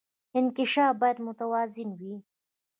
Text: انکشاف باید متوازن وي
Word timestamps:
انکشاف 0.37 0.93
باید 1.01 1.17
متوازن 1.27 1.89
وي 1.99 2.15